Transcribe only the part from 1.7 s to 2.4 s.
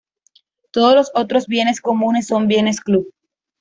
comunes